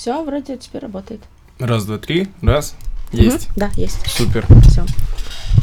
[0.00, 1.20] Все, вроде теперь работает.
[1.58, 2.28] Раз, два, три.
[2.40, 2.74] Раз.
[3.12, 3.50] Есть.
[3.50, 4.00] Мгм, Да, есть.
[4.06, 4.46] Супер.
[4.62, 4.86] Все.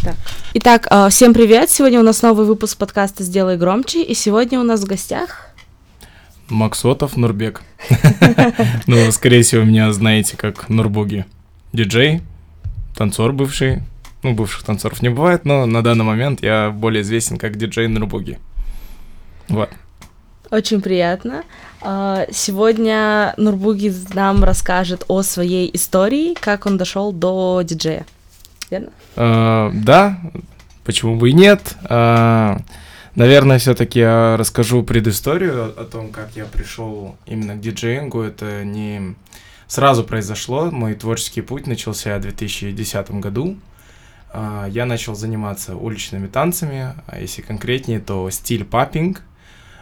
[0.04, 0.16] Так.
[0.54, 1.71] Итак, э, всем привет.
[1.71, 4.04] Сегодня у нас новый выпуск подкаста «Сделай громче».
[4.04, 5.47] И сегодня у нас в гостях...
[6.50, 7.64] Максотов Нурбек.
[8.86, 11.25] Ну, скорее всего, меня знаете как Нурбуги.
[11.74, 12.21] Диджей,
[12.96, 13.82] танцор бывший.
[14.21, 18.38] Ну, бывших танцоров не бывает, но на данный момент я более известен как диджей Нурбуги.
[19.47, 19.71] Вот.
[20.51, 21.43] Очень приятно.
[21.81, 28.05] А, Сегодня Нурбуги нам расскажет о своей истории, как он дошел до диджея.
[28.69, 28.89] Верно?
[29.15, 30.19] А, Да,
[30.83, 31.75] почему бы и нет.
[31.83, 32.58] А,
[33.16, 38.22] Наверное, все-таки я расскажу предысторию о том, как я пришел именно к диджеингу.
[38.22, 39.16] Это не
[39.67, 40.69] сразу произошло.
[40.69, 43.58] Мой творческий путь начался в 2010 году.
[44.36, 49.23] Я начал заниматься уличными танцами, а если конкретнее, то стиль паппинг.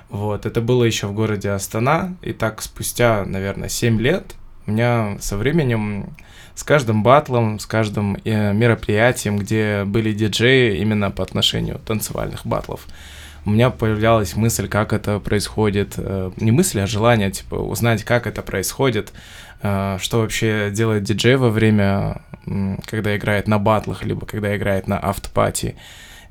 [0.10, 4.36] Вот, это было еще в городе Астана, и так спустя, наверное, 7 лет
[4.68, 6.16] у меня со временем
[6.56, 12.88] с каждым батлом, с каждым э, мероприятием, где были диджеи именно по отношению танцевальных батлов,
[13.46, 15.96] у меня появлялась мысль, как это происходит.
[15.98, 19.14] э, Не мысль, а желание, типа, узнать, как это происходит,
[19.62, 22.22] э, что вообще делает диджей во время,
[22.88, 25.76] когда играет на батлах, либо когда играет на автопати.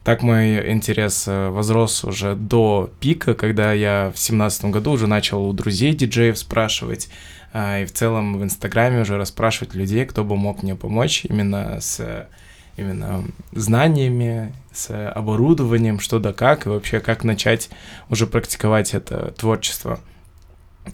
[0.04, 5.48] Так мой интерес э, возрос уже до пика, когда я в семнадцатом году уже начал
[5.48, 7.08] у друзей диджеев спрашивать,
[7.54, 11.80] а, и в целом в Инстаграме уже расспрашивать людей, кто бы мог мне помочь именно
[11.80, 12.28] с
[12.76, 17.70] именно знаниями, с оборудованием, что да как, и вообще как начать
[18.10, 20.00] уже практиковать это творчество.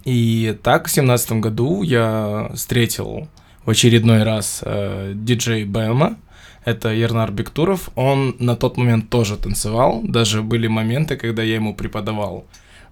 [0.05, 3.27] И так в семнадцатом году я встретил
[3.65, 6.17] в очередной раз э, диджей Бэма,
[6.63, 11.73] это Ернар Бектуров, он на тот момент тоже танцевал, даже были моменты, когда я ему
[11.73, 12.45] преподавал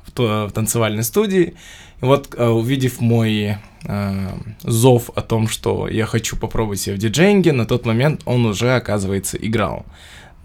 [0.05, 1.53] в, то- в танцевальной студии.
[2.01, 4.29] И вот, э, увидев мой э,
[4.61, 8.75] зов о том, что я хочу попробовать себя в диджеинге, на тот момент он уже,
[8.75, 9.85] оказывается, играл.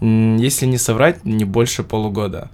[0.01, 2.51] Если не соврать, не больше полугода.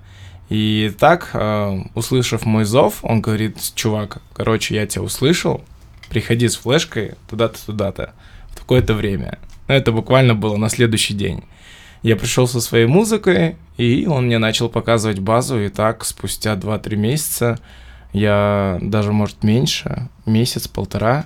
[0.49, 5.63] И так, э, услышав мой зов, он говорит, чувак, короче, я тебя услышал,
[6.09, 8.13] приходи с флешкой туда-то, туда-то,
[8.49, 9.39] в такое-то время.
[9.71, 11.45] Ну, это буквально было на следующий день.
[12.03, 16.97] Я пришел со своей музыкой, и он мне начал показывать базу, и так спустя 2-3
[16.97, 17.57] месяца,
[18.11, 21.25] я даже, может, меньше, месяц-полтора,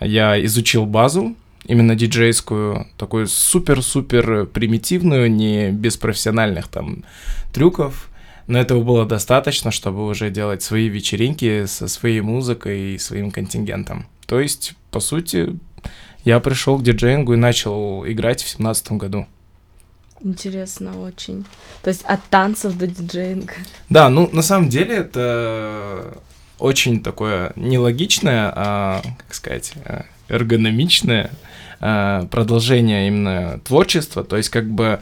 [0.00, 7.04] я изучил базу, именно диджейскую, такую супер-супер примитивную, не без профессиональных там
[7.52, 8.10] трюков,
[8.48, 14.08] но этого было достаточно, чтобы уже делать свои вечеринки со своей музыкой и своим контингентом.
[14.26, 15.56] То есть, по сути,
[16.28, 19.26] я пришел к диджеингу и начал играть в семнадцатом году.
[20.20, 21.46] Интересно очень.
[21.82, 23.54] То есть от танцев до диджеинга.
[23.88, 26.18] Да, ну на самом деле это
[26.58, 31.30] очень такое нелогичное, а, как сказать, э, эргономичное
[31.80, 34.22] э, продолжение именно творчества.
[34.22, 35.00] То есть как бы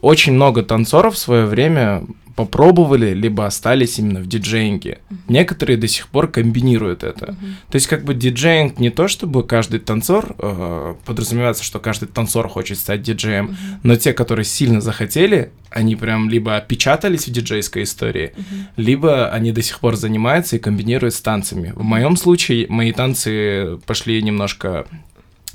[0.00, 2.02] очень много танцоров в свое время
[2.44, 4.98] попробовали, либо остались именно в диджеинге.
[5.28, 7.32] Некоторые до сих пор комбинируют это.
[7.32, 7.56] Мгм.
[7.70, 12.48] То есть как бы диджеинг не то, чтобы каждый танцор, э, подразумевается, что каждый танцор
[12.48, 13.56] хочет стать диджеем, Мгм.
[13.82, 18.66] но те, которые сильно захотели, они прям либо опечатались в диджейской истории, Мгм.
[18.76, 21.72] либо они до сих пор занимаются и комбинируют с танцами.
[21.76, 24.86] В моем случае мои танцы пошли немножко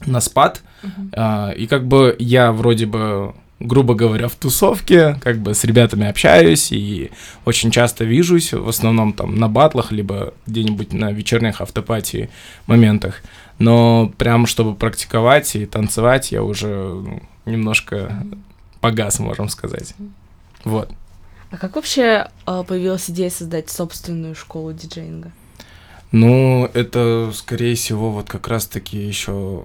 [0.05, 1.11] на спад, Мгм.
[1.15, 6.07] а, и как бы я вроде бы грубо говоря, в тусовке, как бы с ребятами
[6.07, 7.11] общаюсь и
[7.45, 12.29] очень часто вижусь, в основном там на батлах, либо где-нибудь на вечерних автопатии
[12.67, 13.21] моментах.
[13.57, 18.23] Но прям чтобы практиковать и танцевать, я уже ну, немножко
[18.81, 19.95] погас, можем сказать.
[20.63, 20.91] Вот.
[21.51, 25.31] А как вообще э, появилась идея создать собственную школу диджеинга?
[26.11, 29.63] Ну, это, скорее всего, вот как раз-таки еще...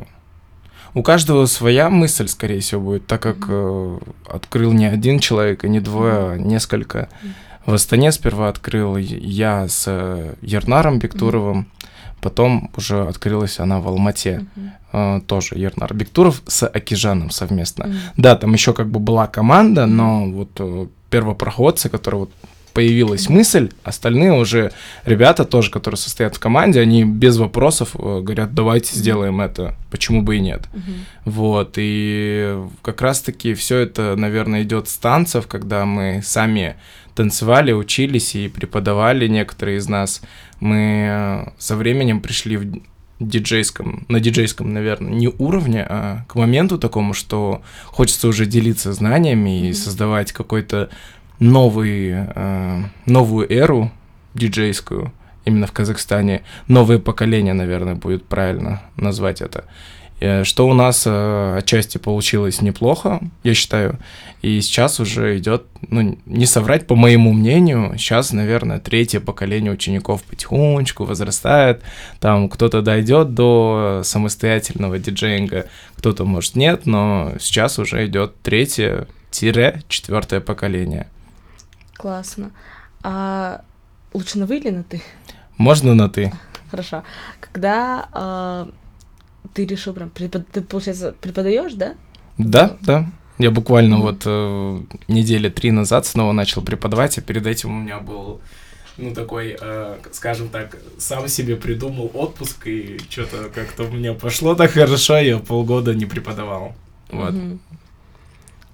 [0.95, 5.69] У каждого своя мысль, скорее всего, будет, так как э, открыл не один человек, и
[5.69, 7.09] не двое, а несколько.
[7.67, 11.69] В Астане сперва открыл я с э, Ернаром Бектуровым,
[12.21, 14.47] потом уже открылась она в Алмате,
[14.93, 17.95] э, тоже Ернар Бектуров с Акижаном совместно.
[18.17, 22.33] Да, там еще как бы была команда, но вот э, первопроходцы, которые вот
[22.73, 24.73] появилась мысль, остальные уже
[25.05, 30.23] ребята тоже, которые состоят в команде, они без вопросов э, говорят, давайте сделаем это, почему
[30.23, 30.63] бы и нет.
[30.73, 30.95] Мгм.
[31.25, 36.77] Вот, и как раз-таки все это, наверное, идет с танцев, когда мы сами
[37.15, 40.23] танцевали, учились и преподавали некоторые из нас.
[40.61, 42.81] Мы э, со временем пришли в
[43.21, 49.69] диджейском, на диджейском, наверное, не уровне, а к моменту такому, что хочется уже делиться знаниями
[49.69, 50.89] и создавать какой-то
[51.41, 53.91] новый, э, новую эру
[54.35, 55.13] диджейскую.
[55.47, 56.43] именно в Казахстане.
[56.69, 59.65] Новое поколение, наверное, будет правильно назвать это.
[60.21, 63.99] Э, что у нас э, отчасти получилось неплохо, я считаю.
[64.43, 70.23] И сейчас уже идет, ну, не соврать, по моему мнению, сейчас, наверное, третье поколение учеников
[70.23, 71.83] потихонечку возрастает.
[72.21, 75.67] Там кто-то дойдет до самостоятельного диджеинга,
[75.97, 81.07] кто-то, может, нет, но сейчас уже идет третье-четвертое поколение.
[82.01, 82.51] Классно.
[83.03, 83.63] А
[84.15, 85.03] лучше на вы или на ты?
[85.59, 86.33] Можно на ты.
[86.71, 87.03] Хорошо.
[87.41, 88.71] Когда э,
[89.53, 90.49] ты решил прям, препод...
[90.49, 91.95] ты, получается, преподаешь, да?
[92.39, 93.07] Да, да.
[93.37, 94.01] Я буквально mm-hmm.
[94.01, 98.41] вот э, недели три назад снова начал преподавать, а перед этим у меня был,
[98.97, 104.55] ну, такой, э, скажем так, сам себе придумал отпуск, и что-то как-то у меня пошло
[104.55, 106.75] так хорошо, я полгода не преподавал.
[107.11, 107.35] Вот.
[107.35, 107.59] Mm-hmm.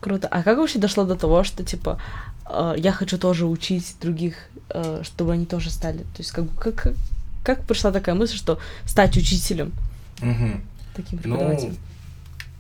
[0.00, 0.28] Круто.
[0.28, 2.00] А как вообще дошло до того, что, типа,
[2.49, 4.35] э, я хочу тоже учить других,
[4.71, 5.99] э, чтобы они тоже стали?
[5.99, 6.95] То есть, как, как,
[7.43, 9.73] как пришла такая мысль, что стать учителем?
[10.23, 10.61] Угу.
[10.95, 11.77] Таким преподавателем.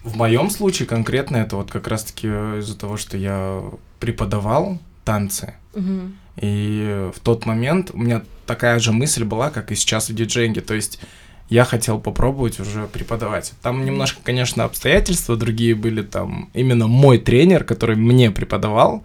[0.04, 3.62] Ну, в моем случае конкретно это вот как раз-таки из-за того, что я
[3.98, 5.54] преподавал танцы.
[5.74, 6.12] Угу.
[6.42, 10.60] И в тот момент у меня такая же мысль была, как и сейчас в диджейнге.
[10.60, 11.00] То есть
[11.48, 13.52] я хотел попробовать уже преподавать.
[13.62, 16.02] Там немножко, конечно, обстоятельства другие были.
[16.02, 19.04] Там именно мой тренер, который мне преподавал,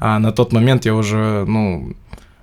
[0.00, 1.94] а на тот момент я уже, ну,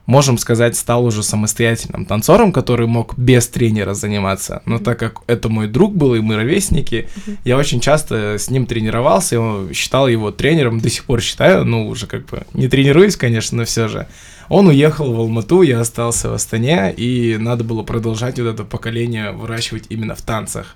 [0.10, 4.64] можем сказать, стал уже самостоятельным танцором, который мог без тренера заниматься.
[4.66, 7.08] Но так как это мой друг был, и мы ровесники,
[7.44, 11.88] я очень часто с ним тренировался, и считал его тренером, до сих пор считаю, ну,
[11.88, 14.08] уже как бы не тренируюсь, конечно, но все же.
[14.50, 19.32] Он уехал в Алмату, я остался в Астане, и надо было продолжать вот это поколение
[19.32, 20.76] выращивать именно в танцах.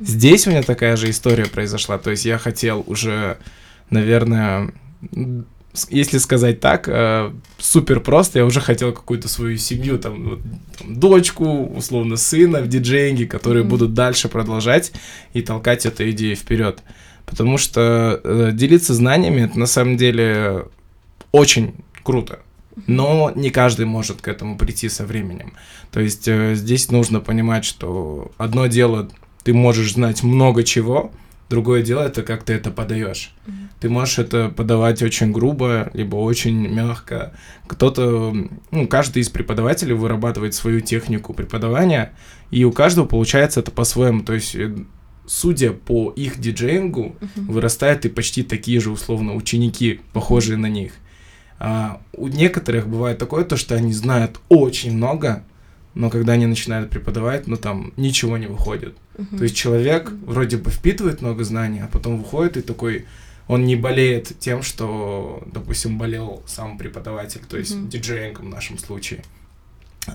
[0.00, 3.38] Здесь у меня такая же история произошла, то есть я хотел уже,
[3.88, 4.74] наверное,
[5.88, 10.40] если сказать так, э, супер просто, я уже хотел какую-то свою семью, там, вот,
[10.78, 13.68] там дочку, условно, сына в диджейнге, которые mm-hmm.
[13.68, 14.92] будут дальше продолжать
[15.32, 16.82] и толкать эту идею вперед.
[17.24, 20.66] Потому что э, делиться знаниями это на самом деле
[21.32, 22.40] очень круто.
[22.86, 25.54] Но не каждый может к этому прийти со временем.
[25.90, 29.08] То есть э, здесь нужно понимать, что одно дело,
[29.44, 31.10] ты можешь знать много чего,
[31.48, 33.32] Другое дело это как ты это подаешь.
[33.46, 33.52] Mm-hmm.
[33.80, 37.34] Ты можешь это подавать очень грубо, либо очень мягко.
[37.68, 38.34] Кто-то,
[38.70, 42.12] ну, каждый из преподавателей вырабатывает свою технику преподавания,
[42.50, 44.24] и у каждого получается это по-своему.
[44.24, 44.74] То есть, э,
[45.26, 47.46] судя по их диджеингу, mm-hmm.
[47.46, 50.94] вырастают и почти такие же, условно, ученики, похожие на них.
[51.58, 55.42] А у некоторых бывает такое, то, что они знают очень много,
[55.94, 58.94] но когда они начинают преподавать, ну там ничего не выходит.
[59.16, 59.38] Uh-huh.
[59.38, 63.06] То есть человек вроде бы впитывает много знаний, а потом выходит и такой,
[63.48, 67.88] он не болеет тем, что, допустим, болел сам преподаватель, то есть uh-huh.
[67.88, 69.22] диджеингом в нашем случае.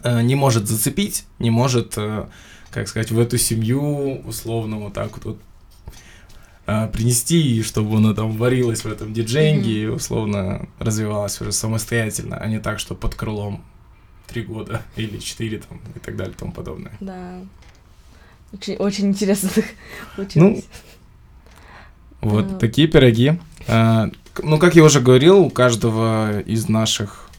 [0.04, 2.28] Э, не может зацепить, не может, э,
[2.70, 5.40] как сказать, в эту семью условно вот так вот,
[6.72, 9.84] э, принести, чтобы она там варилась в этом диджейнге mm-hmm.
[9.84, 13.64] и условно развивалась уже самостоятельно, а не так, что под крылом
[14.28, 16.94] три года или четыре там и так далее и тому подобное.
[17.00, 17.40] Да.
[18.54, 19.50] Очень, очень интересно
[20.36, 20.62] Ну,
[22.22, 22.58] вот а...
[22.58, 23.40] такие пироги.
[23.68, 24.10] А,
[24.42, 27.30] ну, как я уже говорил, у каждого из наших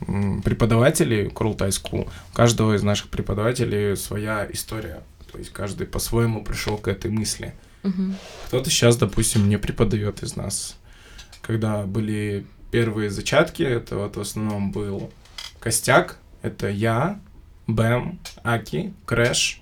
[0.44, 5.02] преподавателей Kurultai School, у каждого из наших преподавателей своя история.
[5.30, 7.54] То есть каждый по-своему пришел к этой мысли.
[7.82, 8.14] Угу.
[8.46, 10.78] Кто-то сейчас, допустим, не преподает из нас.
[11.40, 15.10] Когда были первые зачатки, это вот в основном был
[15.60, 17.20] костяк, это я,
[17.66, 19.60] Бэм, Аки, Крэш.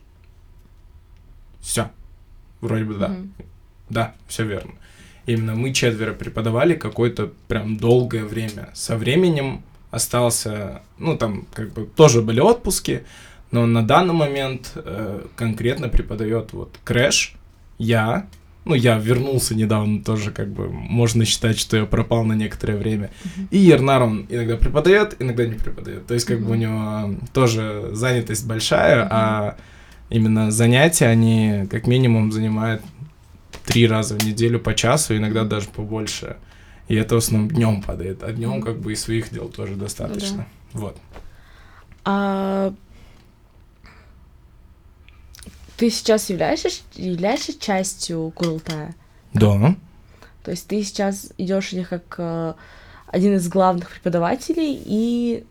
[1.60, 1.90] Все.
[2.60, 3.08] Вроде бы да.
[3.08, 3.44] Mm-hmm.
[3.90, 4.72] Да, все верно.
[5.26, 8.70] Именно мы четверо преподавали какое-то прям долгое время.
[8.74, 13.04] Со временем остался, ну там как бы тоже были отпуски,
[13.50, 17.34] но на данный момент э, конкретно преподает вот Крэш,
[17.80, 18.26] я,
[18.66, 23.10] ну, я вернулся недавно тоже, как бы, можно считать, что я пропал на некоторое время.
[23.25, 23.49] Uh-huh.
[23.50, 26.06] И Ернар, он иногда преподает, иногда не преподает.
[26.06, 26.44] То есть, как uh-huh.
[26.44, 29.08] бы, у него тоже занятость большая, uh-huh.
[29.10, 29.56] а
[30.10, 32.82] именно занятия, они как минимум занимают
[33.64, 36.37] три раза в неделю по часу, иногда даже побольше.
[36.88, 40.46] И это в основном днем падает, а днем как бы и своих дел тоже достаточно.
[40.75, 40.80] Да.
[40.80, 40.96] Вот.
[42.04, 42.75] А
[45.80, 48.94] ты сейчас являешься, являешься частью Курултая?
[49.32, 49.75] Да.
[50.44, 52.52] То есть ты сейчас идешь как э,
[53.06, 55.44] один из главных преподавателей и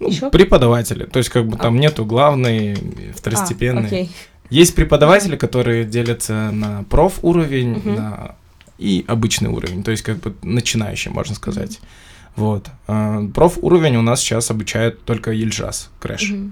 [0.00, 1.04] ну, еще преподаватели.
[1.04, 1.78] То есть как бы там а.
[1.78, 2.74] нету главный,
[3.16, 3.84] второстепенный.
[3.84, 4.10] А, окей.
[4.50, 7.90] Есть преподаватели, которые делятся на проф уровень, угу.
[7.92, 8.34] на
[8.76, 11.78] и обычный уровень, то есть как бы начинающий, можно сказать.
[11.78, 12.44] Угу.
[12.44, 12.66] Вот.
[12.86, 16.32] А, проф уровень у нас сейчас обучает только Ильжас Крэш.
[16.32, 16.50] Угу.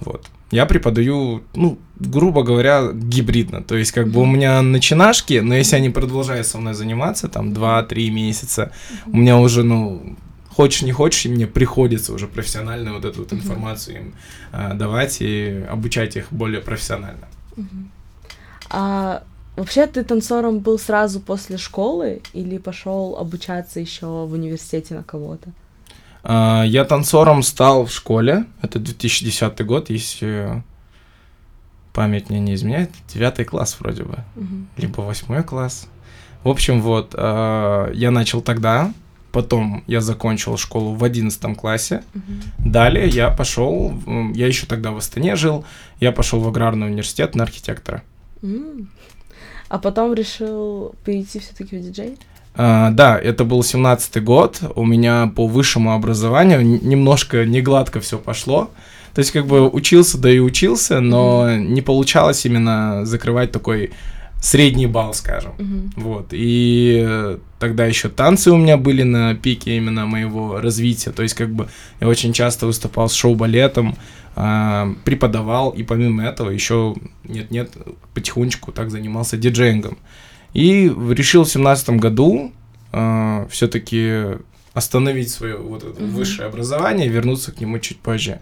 [0.00, 0.26] Вот.
[0.50, 3.62] Я преподаю, ну, грубо говоря, гибридно.
[3.62, 7.52] То есть, как бы у меня начинашки, но если они продолжают со мной заниматься, там,
[7.52, 8.72] 2-3 месяца,
[9.06, 10.16] у меня уже, ну,
[10.56, 14.14] хочешь не хочешь, мне приходится уже профессионально вот эту вот информацию им
[14.52, 17.28] а, давать и обучать их более профессионально.
[18.70, 19.22] А
[19.56, 25.50] вообще ты танцором был сразу после школы или пошел обучаться еще в университете на кого-то?
[26.28, 30.64] А, я танцором стал в школе, это 2010 год, если
[31.92, 34.66] память мне не изменяет, девятый класс вроде бы, угу.
[34.76, 35.86] либо восьмой класс.
[36.42, 38.92] В общем, вот, а, я начал тогда,
[39.30, 42.02] потом я закончил школу в одиннадцатом классе.
[42.12, 42.70] Угу.
[42.70, 43.94] Далее я пошел,
[44.34, 45.64] я еще тогда в Астане жил,
[46.00, 48.02] я пошел в аграрный университет на архитектора.
[49.68, 52.18] А потом решил перейти все-таки в диджей?
[52.56, 54.62] Uh, да, это был семнадцатый год.
[54.76, 58.70] У меня по высшему образованию немножко не гладко все пошло.
[59.12, 61.66] То есть, как бы учился, да и учился, но mm-hmm.
[61.68, 63.90] не получалось именно закрывать такой
[64.40, 65.52] средний балл, скажем.
[65.58, 65.90] Mm-hmm.
[65.96, 66.28] Вот.
[66.32, 71.10] И тогда еще танцы у меня были на пике именно моего развития.
[71.10, 71.68] То есть, как бы
[72.00, 73.96] я очень часто выступал с шоу-балетом,
[74.34, 76.94] э, преподавал, и помимо этого еще
[77.24, 77.72] нет-нет,
[78.14, 79.98] потихонечку так занимался диджеингом.
[80.56, 82.50] И решил в семнадцатом году
[82.90, 84.38] э, все-таки
[84.72, 86.10] остановить свое вот это mm-hmm.
[86.12, 88.40] высшее образование и вернуться к нему чуть позже.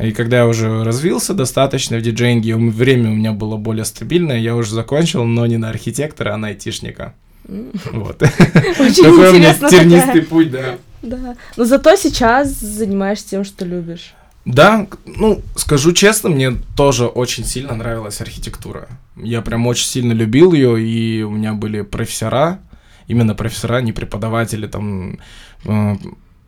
[0.00, 4.56] И когда я уже развился достаточно в диджейнге, время у меня было более стабильное, я
[4.56, 7.14] уже закончил, но не на архитектора, а на айтишника.
[7.44, 8.18] Вот.
[8.18, 10.78] Такой у меня тернистый путь, да.
[11.02, 11.36] Да.
[11.56, 14.14] Но зато сейчас занимаешься тем, что любишь.
[14.44, 18.88] Да, ну, скажу честно, мне тоже очень сильно нравилась архитектура.
[19.16, 22.58] Я прям очень сильно любил ее, и у меня были профессора,
[23.06, 25.20] именно профессора, не преподаватели, там,
[25.64, 25.96] э,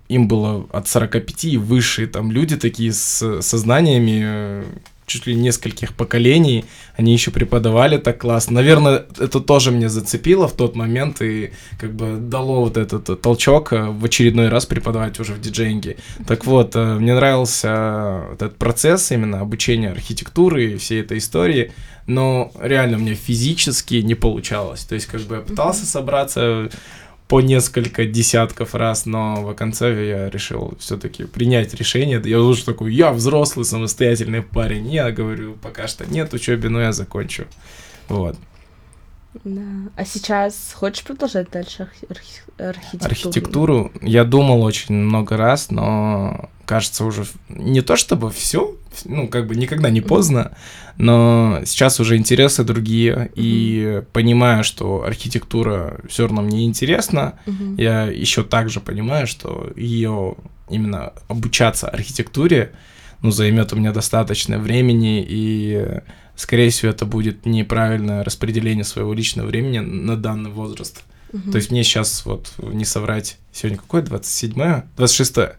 [0.09, 4.65] им было от 45 и выше, там люди такие с сознаниями э,
[5.07, 6.65] чуть ли нескольких поколений,
[6.97, 8.55] они еще преподавали так классно.
[8.55, 13.73] Наверное, это тоже мне зацепило в тот момент и как бы дало вот этот толчок
[13.73, 15.97] э, в очередной раз преподавать уже в диджейнге.
[16.27, 21.73] Так вот, э, мне нравился этот процесс именно обучения архитектуры и всей этой истории,
[22.07, 24.85] но реально мне физически не получалось.
[24.85, 26.71] То есть как бы я пытался собраться
[27.29, 32.21] по несколько десятков раз, но в конце я решил все-таки принять решение.
[32.25, 34.89] Я уже такой, я взрослый, самостоятельный парень.
[34.89, 37.47] Я говорю, пока что нет учебы, но я закончу.
[38.09, 38.37] Вот.
[39.43, 39.63] Да.
[39.97, 43.11] А сейчас хочешь продолжать дальше архи- архитектуру?
[43.11, 49.47] Архитектуру я думал очень много раз, но кажется уже не то чтобы все, ну как
[49.47, 50.57] бы никогда не поздно,
[50.97, 53.33] но сейчас уже интересы другие mm-hmm.
[53.37, 57.39] и понимаю, что архитектура все равно мне интересна.
[57.47, 57.83] Mm-hmm.
[57.83, 60.37] Я еще также понимаю, что ее
[60.69, 62.73] именно обучаться архитектуре,
[63.21, 66.01] ну займет у меня достаточно времени и
[66.37, 71.03] скорее всего, это будет неправильное распределение своего личного времени на данный возраст.
[71.33, 71.53] Угу.
[71.53, 74.03] То есть мне сейчас, вот, не соврать, сегодня какое?
[74.03, 74.85] 27-е?
[74.97, 75.57] 26-е?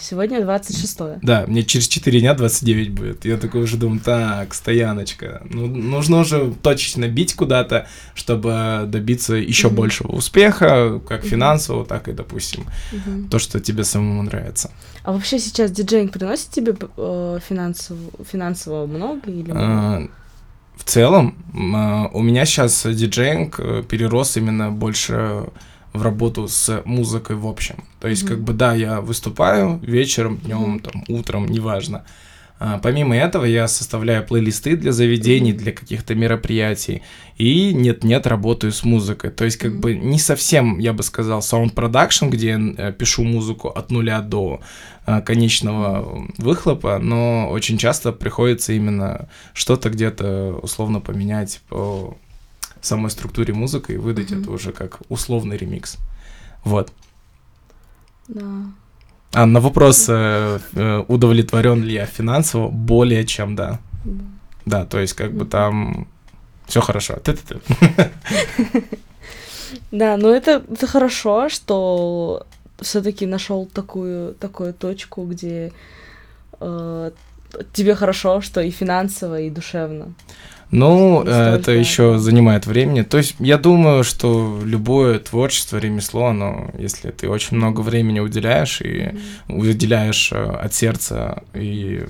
[0.00, 1.18] Сегодня 26 -е.
[1.22, 3.24] Да, мне через 4 дня 29 будет.
[3.24, 5.42] Я такой уже думаю, так, стояночка.
[5.50, 9.76] Ну, нужно уже точечно бить куда-то, чтобы добиться еще угу.
[9.76, 11.28] большего успеха, как угу.
[11.28, 13.28] финансового, так и, допустим, угу.
[13.30, 14.70] то, что тебе самому нравится.
[15.02, 19.60] А вообще сейчас диджейнг приносит тебе э, финансово, финансово много или много?
[19.60, 20.08] А,
[20.76, 21.34] в целом,
[21.74, 25.44] а, у меня сейчас диджейнг э, перерос именно больше
[25.92, 27.84] в работу с музыкой в общем.
[28.00, 28.28] То есть, mm-hmm.
[28.28, 30.90] как бы, да, я выступаю вечером, днем, mm-hmm.
[30.90, 32.04] там, утром, неважно.
[32.58, 35.56] А, помимо этого, я составляю плейлисты для заведений, mm-hmm.
[35.56, 37.02] для каких-то мероприятий.
[37.38, 39.30] И нет-нет, работаю с музыкой.
[39.30, 39.80] То есть, как mm-hmm.
[39.80, 44.20] бы, не совсем, я бы сказал, sound production, где я э, пишу музыку от нуля
[44.20, 44.60] до
[45.06, 52.16] а, конечного выхлопа, но очень часто приходится именно что-то где-то условно поменять по
[52.80, 54.42] самой структуре музыки и выдать mm-hmm.
[54.42, 55.98] это уже как условный ремикс.
[56.64, 56.92] Вот.
[58.28, 58.42] Да.
[59.32, 63.78] А на вопрос, э, э, удовлетворен ли я финансово, более чем да.
[64.04, 64.20] Mm-hmm.
[64.66, 66.08] Да, то есть как бы там
[66.66, 67.16] все хорошо.
[67.16, 67.60] Ты-ты-ты.
[69.92, 72.46] Да, но это, это хорошо, что
[72.80, 75.72] все-таки нашел такую, такую точку, где
[76.60, 77.10] э,
[77.72, 80.14] тебе хорошо, что и финансово, и душевно.
[80.70, 83.02] Ну, э, это еще занимает времени.
[83.02, 88.80] То есть я думаю, что любое творчество, ремесло, оно, если ты очень много времени уделяешь
[88.80, 89.70] и mm-hmm.
[89.70, 92.06] уделяешь э, от сердца и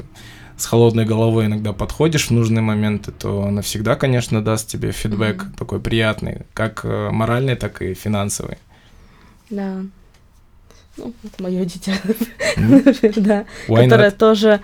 [0.59, 5.59] с холодной головой иногда подходишь в нужные моменты, то навсегда, конечно, даст тебе фидбэк mm-hmm.
[5.59, 8.59] такой приятный, как э, моральный, так и финансовый.
[9.49, 9.79] Да.
[10.99, 11.95] Ну, это мое дитя,
[12.57, 13.21] mm-hmm.
[13.21, 14.61] да, которое тоже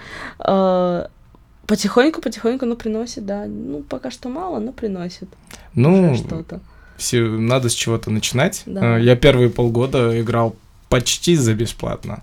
[1.67, 3.47] Потихоньку, потихоньку, но приносит, да.
[3.47, 5.29] Ну, пока что мало, но приносит.
[5.75, 6.61] Ну, что-то.
[6.97, 8.63] все, надо с чего-то начинать.
[8.67, 8.99] Да.
[8.99, 10.55] Э, Я первые полгода играл
[10.89, 12.23] почти за бесплатно.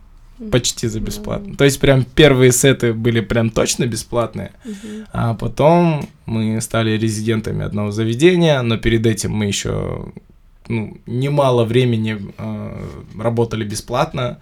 [0.52, 1.56] Почти за бесплатно.
[1.56, 5.06] То есть прям первые сеты были прям точно бесплатные, Мгм.
[5.14, 10.06] а потом мы стали резидентами одного заведения, но перед этим мы еще
[10.68, 12.86] ну, немало времени э,
[13.22, 14.40] работали бесплатно.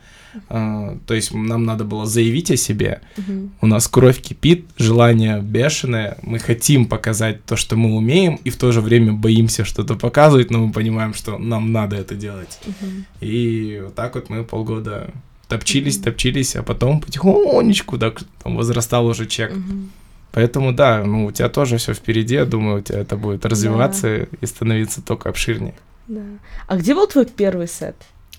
[0.49, 3.01] Э, то есть нам надо было заявить о себе.
[3.17, 3.51] Мгм.
[3.61, 6.17] У нас кровь кипит, желание бешеное.
[6.21, 10.51] Мы хотим показать то, что мы умеем, и в то же время боимся что-то показывать,
[10.51, 12.59] но мы понимаем, что нам надо это делать.
[12.65, 13.05] Мгм.
[13.21, 15.11] И вот так вот мы полгода
[15.47, 16.03] топчились, Мгм.
[16.05, 19.51] топчились, а потом потихонечку так там возрастал уже чек.
[19.55, 19.89] Мгм.
[20.31, 24.27] Поэтому да, ну у тебя тоже все впереди, я думаю, у тебя это будет развиваться
[24.41, 25.73] и становиться только обширнее.
[26.07, 26.21] Да.
[26.67, 27.95] А где был твой первый сет?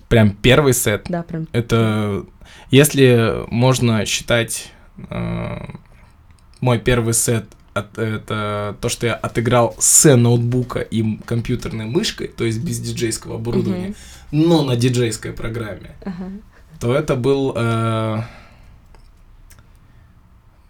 [0.09, 1.05] Прям первый сет.
[1.09, 1.47] Да, прям.
[1.53, 2.25] Это,
[2.71, 4.71] если можно считать
[5.09, 5.65] э,
[6.61, 12.43] мой первый сет, от- это то, что я отыграл с ноутбука и компьютерной мышкой, то
[12.45, 13.95] есть без диджейского оборудования,
[14.31, 14.47] Мгм.
[14.49, 16.29] но на диджейской программе, Ага.
[16.79, 18.21] то это был э,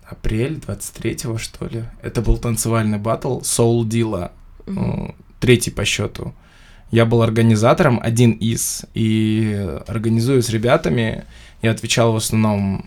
[0.06, 1.84] апрель 23-го, что ли.
[2.02, 4.32] Это был танцевальный батл Soul Dilla,
[4.66, 5.06] Мгм.
[5.10, 6.34] э, третий по счету.
[6.94, 11.24] Я был организатором, один из, и организую с ребятами.
[11.64, 12.86] Я отвечал в основном...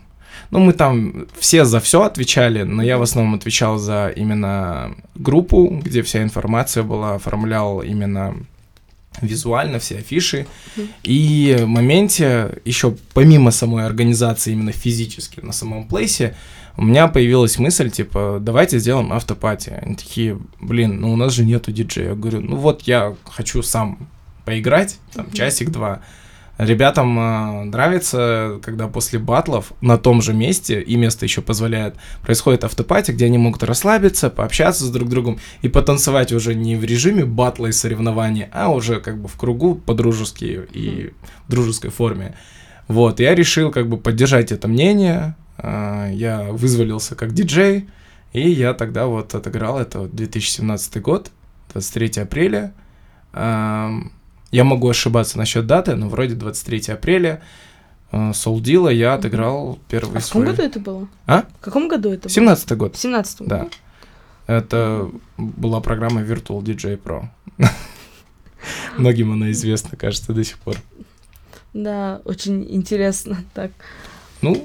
[0.53, 5.67] Ну, мы там все за все отвечали, но я в основном отвечал за именно группу,
[5.83, 8.37] где вся информация была, оформлял именно
[9.21, 10.47] визуально все афиши.
[11.03, 16.37] И в моменте, еще помимо самой организации, именно физически на самом плейсе,
[16.77, 19.71] у меня появилась мысль, типа, давайте сделаем автопати.
[19.81, 22.11] Они такие, блин, ну у нас же нету диджея.
[22.11, 24.09] Я говорю, ну вот я хочу сам
[24.45, 26.03] поиграть, там, часик-два.
[26.59, 32.65] Ребятам э, нравится, когда после батлов на том же месте, и место еще позволяет, происходит
[32.65, 37.27] автопати, где они могут расслабиться, пообщаться с друг другом и потанцевать уже не в режиме
[37.27, 41.13] батла и соревнования, а уже как бы в кругу по-дружески и
[41.47, 42.35] в дружеской форме.
[42.89, 47.89] Вот, я решил как бы поддержать это мнение, я вызволился как диджей,
[48.33, 51.31] и я тогда вот отыграл это вот 2017 год,
[51.73, 52.73] 23 апреля.
[53.33, 54.13] Ам,
[54.51, 57.43] Я могу ошибаться насчет даты, но вроде 23 апреля
[58.33, 60.47] Солдила я отыграл первый А в каком свой.
[60.47, 61.09] году это было?
[61.27, 61.45] А?
[61.61, 62.31] В каком году это было?
[62.31, 62.95] 17 год.
[62.97, 63.69] В 17 Да.
[64.47, 67.25] Это была программа Virtual DJ Pro.
[68.97, 70.77] Многим она известна, кажется, до сих пор.
[71.75, 73.73] Да, очень интересно так.
[74.41, 74.63] Ну.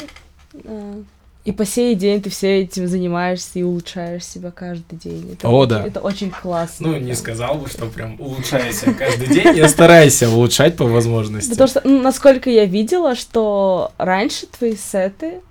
[1.43, 5.31] И по сей день ты все этим занимаешься и улучшаешь себя каждый день.
[5.33, 5.87] Это О, очень- да.
[5.87, 6.89] Это очень классно.
[6.89, 7.15] ну, не прям.
[7.15, 9.57] сказал бы, что прям улучшайся каждый день.
[9.57, 11.49] Я стараюсь улучшать по возможности.
[11.49, 15.41] Потому что, ну, насколько я видела, что раньше твои сеты,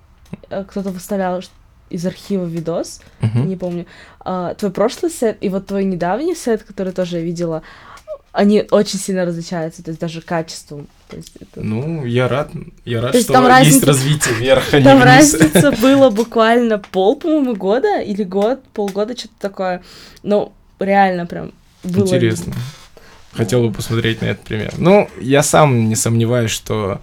[0.49, 1.41] э, кто-то выставлял
[1.89, 3.85] из архива видос, не помню,
[4.21, 7.63] а, твой прошлый сет и вот твой недавний сет, который тоже я видела,
[8.31, 10.87] они очень сильно различаются, то есть даже качеством.
[11.09, 12.51] То есть это- Ну, я рад,
[12.85, 15.05] я рад, То есть что там есть разница- развитие вверх, а не Там вниз.
[15.33, 19.81] разница было буквально пол, по-моему, года или год, полгода, что-то такое.
[20.23, 21.51] Ну, реально прям
[21.83, 22.05] было...
[22.05, 22.53] Интересно.
[23.33, 24.73] Хотел бы посмотреть на этот пример.
[24.77, 27.01] Ну, я сам не сомневаюсь, что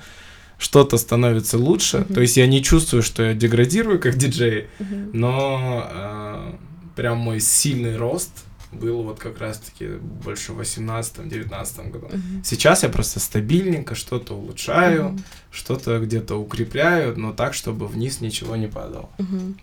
[0.59, 1.99] что-то становится лучше.
[1.99, 2.15] Мгм.
[2.15, 5.11] То есть я не чувствую, что я деградирую как диджей, Мгм.
[5.13, 6.53] но э,
[6.97, 8.31] прям мой сильный рост
[8.73, 12.07] был вот как раз-таки больше в 18-19 году.
[12.13, 12.43] Мгм.
[12.45, 15.25] Сейчас я просто стабильненько что-то улучшаю, Мгм.
[15.51, 19.09] что-то где-то укрепляю, но так, чтобы вниз ничего не падало.
[19.19, 19.59] Мгм.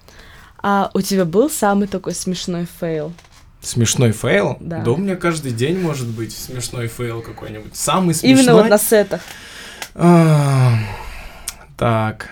[0.64, 3.14] А у тебя был самый такой смешной фейл?
[3.62, 4.58] Смешной фейл?
[4.60, 4.84] Да.
[4.92, 7.76] у меня каждый день может быть смешной фейл какой-нибудь.
[7.76, 8.32] Самый смешной.
[8.44, 9.22] Именно вот на сетах.
[9.96, 10.74] А,
[11.78, 12.30] Так,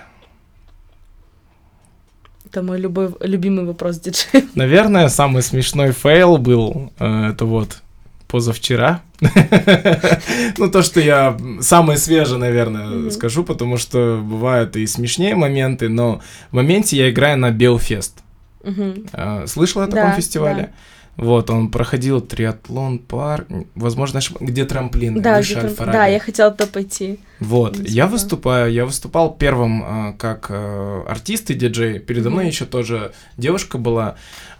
[2.53, 4.45] Это мой любой, любимый вопрос диджея.
[4.53, 7.81] наверное, самый смешной фейл был, э, это вот
[8.27, 9.01] позавчера.
[10.59, 16.21] Ну, то, что я самое свежее, наверное, скажу, потому что бывают и смешнее моменты, но
[16.51, 18.19] в моменте я играю на Белфест.
[18.63, 20.73] Э, Слышала о таком Да, фестивале?
[21.15, 25.93] Вот, он проходил триатлон парк, возможно, где трамплин, Да, где-то- Аль-Фараби.
[25.93, 27.19] да, я хотела туда пойти.
[27.39, 31.99] Вот, Не я выступаю, я выступал первым э, как э, артист и диджей.
[31.99, 32.49] Передо мной Мгм.
[32.51, 34.15] еще тоже девушка была.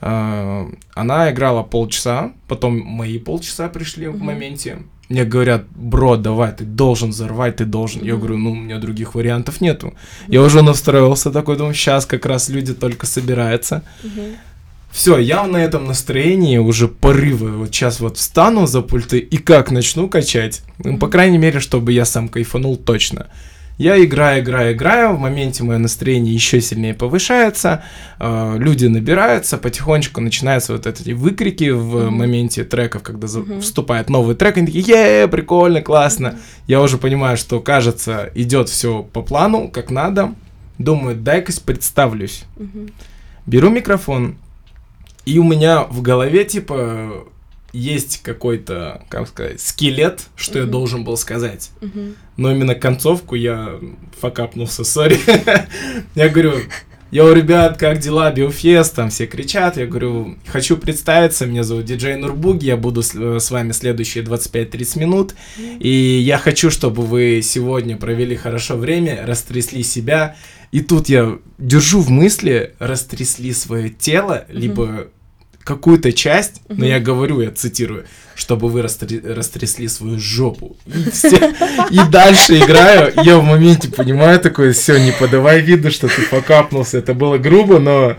[0.06, 4.26] э, она играла полчаса, потом мои полчаса пришли в Мгм.
[4.26, 4.78] моменте.
[5.10, 8.04] Мне говорят, бро, давай, ты должен взорвать, ты должен.
[8.04, 8.20] Я Мгм.
[8.22, 9.94] говорю, ну, у меня других вариантов нету.
[10.28, 13.82] Я уже настроился такой, думаю, сейчас как раз люди только собираются.
[14.04, 14.24] Мгм.
[14.94, 17.58] Все, я на этом настроении уже порывы.
[17.58, 20.62] Вот сейчас вот встану за пульты и как начну качать.
[20.78, 23.26] Ну, по крайней мере, чтобы я сам кайфанул точно.
[23.80, 27.84] Я играю, играю, играю, в моменте мое настроение еще сильнее повышается,
[28.20, 32.10] э, люди набираются, потихонечку начинаются вот эти выкрики в mm-hmm.
[32.12, 33.62] моменте треков, когда mm-hmm.
[33.62, 36.28] вступает новый трек, они такие, е прикольно, классно.
[36.28, 36.64] Mm-hmm.
[36.68, 40.36] Я уже понимаю, что, кажется, идет все по плану, как надо.
[40.78, 42.44] Думаю, дай-ка представлюсь.
[42.58, 42.94] Mm-hmm.
[43.48, 44.38] Беру микрофон,
[45.26, 47.26] и у меня в голове, типа,
[47.72, 50.66] есть какой-то, как сказать, скелет, что mm-hmm.
[50.66, 51.72] я должен был сказать.
[51.82, 52.16] Mm-hmm.
[52.38, 53.80] Но именно концовку я
[54.20, 55.18] факапнулся, сори.
[56.16, 56.54] я говорю,
[57.14, 58.32] Йоу, ребят, как дела?
[58.32, 59.78] Биофест, там все кричат.
[59.78, 64.24] Я говорю, хочу представиться, меня зовут диджей Нурбуги, я буду с, э, с вами следующие
[64.24, 65.36] 25-30 минут.
[65.80, 70.36] И я хочу, чтобы вы сегодня провели хорошо время, растрясли себя.
[70.72, 75.10] И тут я держу в мысли, растрясли свое тело, либо
[75.64, 76.76] какую-то часть, uh-huh.
[76.78, 79.08] но я говорю, я цитирую, чтобы вы растр...
[79.24, 80.78] растрясли свою жопу.
[80.86, 81.54] И, все...
[81.90, 86.98] и дальше играю, я в моменте понимаю такое, все, не подавай виду, что ты покапнулся.
[86.98, 88.18] Это было грубо, но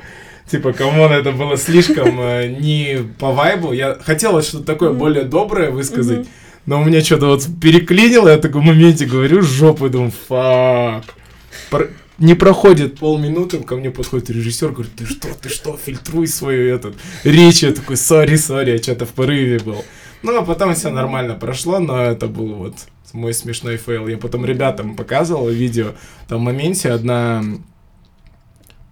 [0.51, 3.73] типа, come on, это было слишком э, не по вайбу.
[3.73, 6.29] Я хотел что-то такое более доброе высказать, uh-huh.
[6.67, 11.05] но у меня что-то вот переклинило, я в таком моменте говорю жопу и думаю, fuck
[12.19, 16.95] не проходит полминуты, ко мне подходит режиссер, говорит, ты что, ты что, фильтруй свою этот
[17.25, 17.63] речь.
[17.63, 19.85] Я такой, sorry, sorry, я что-то в порыве был.
[20.23, 22.75] Ну, а потом все нормально прошло, но это был вот
[23.15, 24.09] мой смешной фейл.
[24.09, 25.93] Я потом ребятам показывал видео.
[26.29, 27.43] Там в моменте одна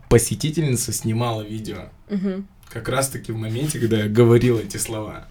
[0.08, 1.90] посетительница снимала видео.
[2.08, 2.44] Угу.
[2.68, 5.26] Как раз таки в моменте, когда я говорил эти слова.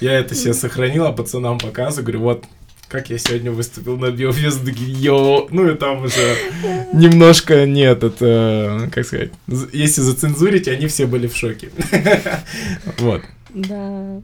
[0.00, 2.44] Я это себе сохранил, а пацанам показываю, говорю, вот,
[2.90, 6.36] как я сегодня выступил на Биофест, йо, ну и там уже
[6.92, 9.30] немножко нет, это, как сказать,
[9.72, 11.70] если зацензурить, они все были в шоке.
[12.98, 13.22] Вот.
[13.54, 14.20] Да.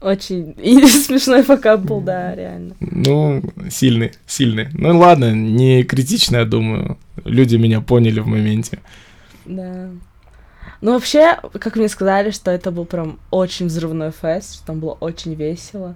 [0.00, 2.74] Очень и смешной факап был, да, реально.
[2.80, 4.68] Ну, сильный, сильный.
[4.72, 6.98] Ну ладно, не критично, я думаю.
[7.24, 8.78] Люди меня поняли в моменте.
[9.44, 9.90] Да.
[10.80, 14.92] Ну, вообще, как мне сказали, что это был прям очень взрывной фест, что там было
[14.92, 15.94] очень весело.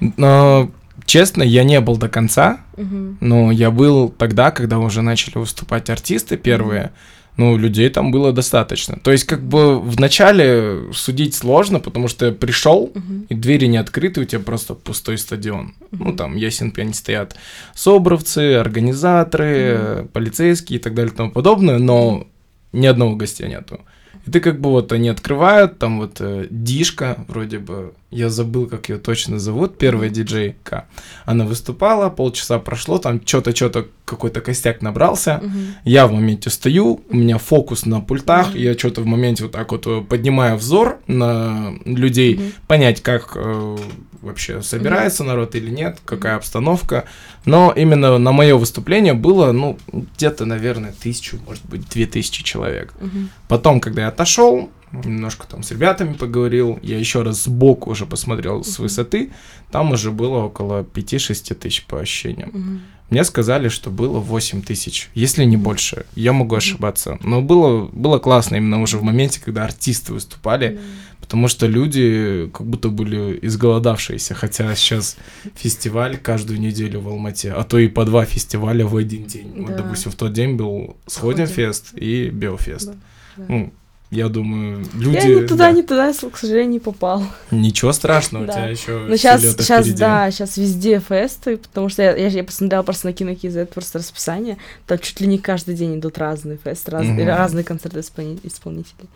[0.00, 0.70] Но
[1.04, 3.16] Честно, я не был до конца, угу.
[3.20, 6.82] но я был тогда, когда уже начали выступать артисты первые.
[6.82, 6.92] Угу.
[7.38, 8.98] Ну, людей там было достаточно.
[8.98, 13.76] То есть, как бы в начале судить сложно, потому что пришел, uh и двери не
[13.76, 15.74] открыты, у тебя просто пустой стадион.
[15.92, 17.36] uh Ну, там ясен пень стоят
[17.74, 22.26] собровцы, организаторы, uh полицейские и так далее и тому подобное, но
[22.72, 23.80] ни одного гостя нету.
[24.26, 28.66] И ты как бы вот они открывают, там вот э, Дишка, вроде бы, я забыл,
[28.66, 30.86] как ее точно зовут, первая диджейка.
[31.26, 35.40] Она выступала, полчаса прошло, там что-то, что-то, какой-то костяк набрался.
[35.42, 35.58] Угу.
[35.84, 38.58] Я в моменте стою, у меня фокус на пультах, угу.
[38.58, 42.44] я что-то в моменте вот так вот э, поднимаю взор на людей, угу.
[42.66, 43.76] понять, как э,
[44.22, 45.30] вообще собирается угу.
[45.30, 47.04] народ или нет, какая обстановка.
[47.44, 52.94] Но именно на мое выступление было, ну, где-то, наверное, тысячу, может быть, две тысячи человек.
[53.02, 53.28] Угу.
[53.48, 58.64] Потом, когда я отошел, немножко там с ребятами поговорил, я еще раз сбоку уже посмотрел
[58.64, 59.30] с высоты,
[59.70, 62.82] там уже было около 5-6 тысяч по ощущениям.
[63.10, 66.04] Мне сказали, что было 8 тысяч, если не больше.
[66.14, 67.18] Я могу ошибаться.
[67.22, 70.78] Но было, было классно именно уже в моменте, когда артисты выступали,
[71.18, 74.34] потому что люди как будто были изголодавшиеся.
[74.34, 75.16] Хотя сейчас
[75.54, 79.54] фестиваль каждую неделю в Алмате, а то и по два фестиваля в один день.
[79.56, 79.62] Да.
[79.62, 82.88] Вот, допустим, в тот день был Сходим фест и Биофест.
[82.88, 82.96] Да.
[83.38, 83.44] Да.
[83.48, 83.72] Ну,
[84.10, 85.16] я думаю, люди...
[85.16, 85.72] Я ни туда, да.
[85.72, 87.22] ни туда, к сожалению, не попал.
[87.50, 88.52] Ничего страшного, да.
[88.52, 90.00] у тебя еще Но сейчас, сейчас впереди.
[90.00, 94.56] да, сейчас везде фесты, потому что я, я, я посмотрела просто на кинокизет просто расписание,
[94.86, 97.22] там чуть ли не каждый день идут разные фесты, раз, угу.
[97.22, 99.08] разные концерты исполнителей.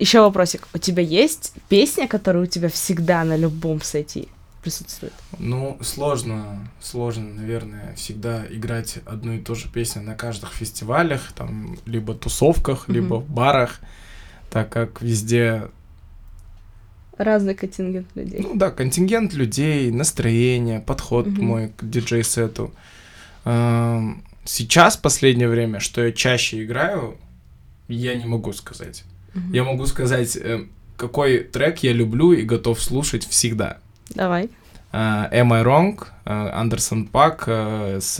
[0.00, 0.66] Еще вопросик.
[0.74, 4.26] У тебя есть песня, которая у тебя всегда на любом сайте
[4.62, 5.12] присутствует?
[5.38, 11.78] Ну, сложно, сложно, наверное, всегда играть одну и ту же песню на каждых фестивалях, там,
[11.86, 12.92] либо тусовках, mm-hmm.
[12.92, 13.80] либо в барах,
[14.50, 15.68] так как везде...
[17.16, 18.40] Разный контингент людей.
[18.40, 21.42] Ну да, контингент людей, настроение, подход mm-hmm.
[21.42, 22.72] мой к диджей-сету.
[24.44, 27.16] Сейчас, последнее время, что я чаще играю,
[27.88, 29.04] я не могу сказать.
[29.34, 29.52] Mm-hmm.
[29.54, 33.78] Я могу сказать, э, какой трек я люблю и готов слушать всегда.
[34.14, 34.50] Давай.
[34.92, 35.98] Uh, Am I Wrong?
[36.24, 38.16] Uh, Андерсон Пак uh, с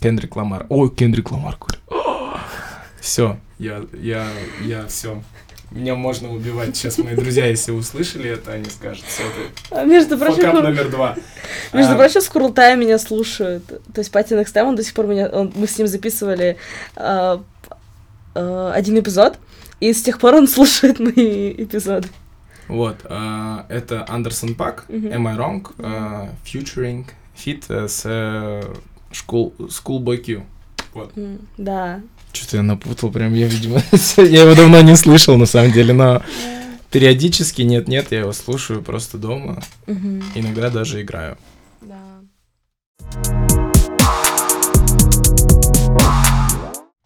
[0.00, 0.64] Кендрик Ламар.
[0.70, 1.58] Ой, Кендрик Ламар.
[3.00, 4.26] Все, я, я,
[4.62, 5.22] я все.
[5.70, 9.52] Меня можно убивать сейчас, мои друзья, если услышали это, они скажут, все это.
[9.70, 10.62] А между прочим, хур...
[10.62, 11.14] номер два.
[11.72, 11.96] Между а...
[11.96, 13.66] прочим, Скурултай меня слушают.
[13.66, 16.56] То есть Пати Некстайм, он до сих пор меня, он, мы с ним записывали
[16.94, 19.38] один эпизод,
[19.78, 22.08] и с тех пор он слушает мои эпизоды.
[22.70, 25.12] Вот, uh, это Андерсон Пак, mm-hmm.
[25.12, 27.04] Am I Wrong, uh, featuring,
[27.34, 28.80] fit с uh,
[29.10, 30.44] School, Schoolboy Q.
[30.94, 31.12] Вот.
[31.58, 32.00] Да.
[32.32, 33.82] Что-то я напутал, прям я, видимо,
[34.18, 36.22] я его давно не слышал, на самом деле, но
[36.92, 39.60] периодически нет-нет, я его слушаю просто дома,
[40.36, 41.38] иногда даже играю.
[41.80, 42.20] Да.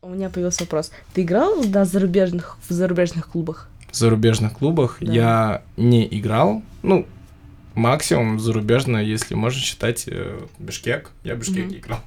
[0.03, 0.91] У меня появился вопрос.
[1.15, 3.71] Ты играл да, в зарубежных, в зарубежных клубах?
[3.95, 5.13] В зарубежных клубах Да.
[5.13, 7.07] я не играл, ну,
[7.77, 11.75] максимум зарубежно, если можно считать э, Бишкек, я Бишкеке Мгм.
[11.77, 12.01] играл.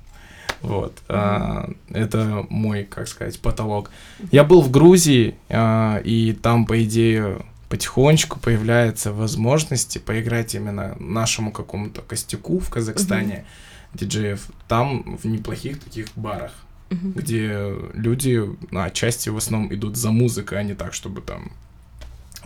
[0.61, 3.89] Вот, а, это мой, как сказать, потолок.
[4.33, 11.53] Я был в Грузии, а, и там, по идее, потихонечку появляются возможности поиграть именно нашему
[11.53, 13.45] какому-то костяку в Казахстане,
[13.93, 16.51] диджеев, там в неплохих таких барах,
[16.89, 17.13] Мгм.
[17.13, 21.51] где люди ну, отчасти в основном идут за музыкой, а не так, чтобы там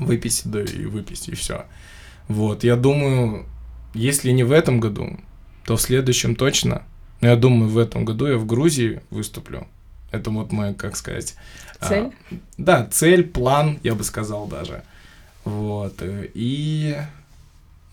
[0.05, 1.65] выпить, да и выпить, и все.
[2.27, 3.45] Вот, я думаю,
[3.93, 5.19] если не в этом году,
[5.65, 6.83] то в следующем точно.
[7.21, 9.67] Но я думаю, в этом году я в Грузии выступлю.
[10.11, 11.35] Это вот мой, как сказать...
[11.79, 12.11] а, Цель?
[12.57, 14.83] да, цель, план, я бы сказал даже.
[15.45, 16.01] Вот.
[16.01, 16.97] э, И...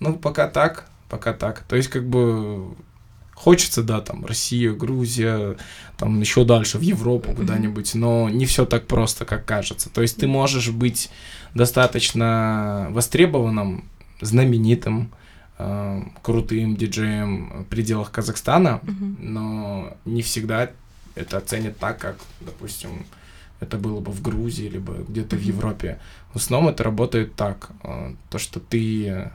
[0.00, 1.60] Ну, пока так, пока так.
[1.68, 2.74] То есть, как бы...
[3.38, 5.56] Хочется, да, там, Россия, Грузия,
[5.96, 9.90] там, еще дальше, в Европу куда-нибудь, но не все так просто, как кажется.
[9.90, 11.08] То есть, ты можешь быть
[11.54, 13.84] достаточно востребованным,
[14.20, 15.12] знаменитым,
[15.56, 18.80] э, крутым диджеем в пределах Казахстана,
[19.20, 20.70] но не всегда
[21.14, 23.06] это оценят так, как, допустим,
[23.60, 25.42] это было бы в Грузии, либо где-то в.
[25.42, 26.00] Европе.
[26.32, 29.30] В основном это работает так, э, то, что ты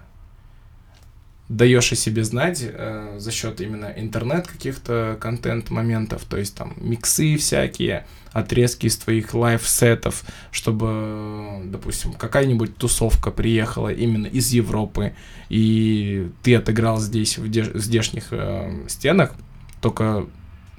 [1.54, 7.38] даешь о себе знать э, за счет именно интернет каких-то контент-моментов, то есть там миксы
[7.38, 15.14] всякие, отрезки из твоих лайфсетов, чтобы, допустим, какая-нибудь тусовка приехала именно из Европы,
[15.50, 19.34] и ты отыграл здесь, в де- здешних э, стенах,
[19.82, 20.26] только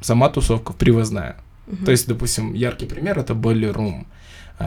[0.01, 1.37] сама тусовка привозная.
[1.67, 1.85] Мгм.
[1.85, 4.05] То есть, допустим, яркий пример это Boiler Room.
[4.05, 4.07] А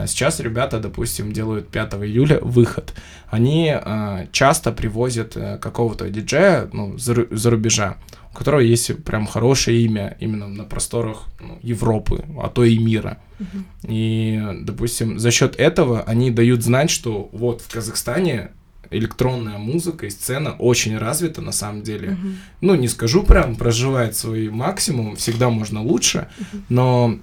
[0.06, 2.94] Сейчас ребята, допустим, делают 5 июля выход.
[3.30, 7.96] Они а, часто привозят э, какого-то диджея ну, за, ру- за рубежа,
[8.32, 13.16] у которого есть прям хорошее имя именно на просторах ну, Европы, а то и мира.
[13.38, 13.66] Мгм.
[13.84, 18.50] И, допустим, за счет этого они дают знать, что вот в Казахстане
[18.90, 22.36] электронная музыка и сцена очень развита на самом деле Мгм.
[22.62, 26.64] ну, не скажу прям, проживает свой максимум, всегда можно лучше, Мгм.
[26.68, 27.18] но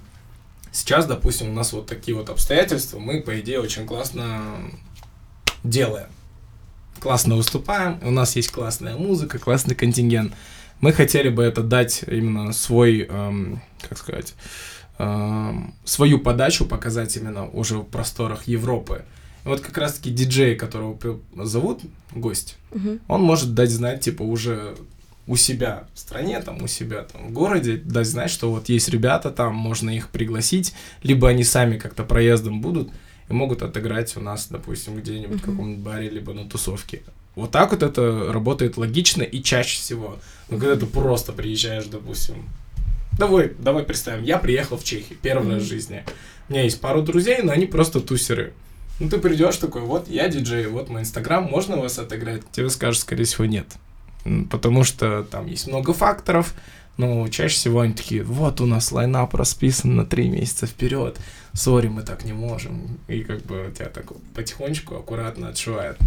[0.76, 4.70] сейчас, допустим, у нас вот такие вот обстоятельства, мы, по идее, очень классно
[5.64, 6.08] делаем.
[7.00, 10.32] Классно выступаем, у нас есть классная музыка, классный контингент.
[10.80, 14.34] Мы хотели бы это дать именно свой, эм, как сказать,
[14.98, 19.04] эм, свою подачу показать именно уже в просторах Европы.
[19.44, 20.98] И вот как раз-таки диджей, которого
[21.44, 21.80] зовут
[22.14, 23.00] гость, Мгм.
[23.08, 24.76] он может дать знать, типа, уже
[25.26, 28.88] у себя в стране, там, у себя там в городе, дать знать, что вот есть
[28.88, 32.90] ребята там, можно их пригласить, либо они сами как-то проездом будут
[33.28, 35.52] и могут отыграть у нас, допустим, где-нибудь в Мгм.
[35.52, 37.02] каком-нибудь баре, либо на тусовке.
[37.34, 40.16] Вот так вот это работает логично и чаще всего.
[40.48, 42.48] Но когда ты просто приезжаешь, допустим,
[43.18, 46.04] давай, давай представим, я приехал в Чехию первый раз в жизни.
[46.48, 48.52] У меня есть пару друзей, но они просто тусеры.
[49.00, 52.42] Ну, ты придешь такой, вот я диджей, вот мой инстаграм, можно вас отыграть?
[52.52, 53.66] Тебе скажут, скорее всего, нет.
[54.50, 56.54] Потому что там есть много факторов,
[56.96, 61.18] но чаще всего они такие, вот у нас лайнап расписан на три месяца вперед,
[61.52, 62.98] сори, мы так не можем.
[63.08, 65.98] И как бы тебя так потихонечку, аккуратно отшивают.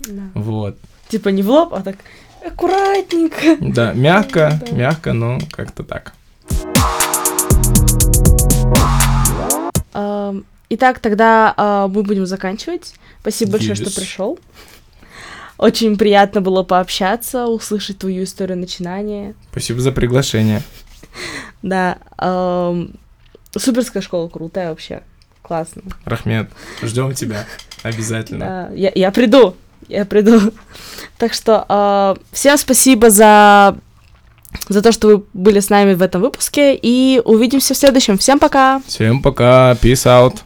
[0.00, 0.22] Да.
[0.34, 0.76] Вот.
[1.08, 1.96] Типа не в лоб, а так
[2.44, 3.56] аккуратненько.
[3.60, 4.76] Да, мягко, Да.
[4.76, 6.12] мягко, но как-то так.
[10.68, 12.94] Итак, тогда а, мы будем заканчивать.
[13.20, 13.94] Спасибо большое, что Yes.
[13.96, 14.38] пришел.
[15.58, 19.34] Очень приятно было пообщаться, услышать твою историю начинания.
[19.50, 20.62] Спасибо за приглашение.
[21.62, 21.98] Да,
[23.56, 25.02] суперская школа крутая вообще.
[25.42, 25.82] Классно.
[26.04, 26.50] Рахмет,
[26.82, 27.46] ждем тебя.
[27.82, 28.68] Обязательно.
[28.68, 29.54] Да, я, я приду,
[29.88, 30.52] я приду.
[31.18, 33.76] Так что а, всем спасибо за,
[34.68, 38.18] за то, что вы были с нами в этом выпуске, и увидимся в следующем.
[38.18, 38.82] Всем пока!
[38.86, 40.40] Всем пока, peace out.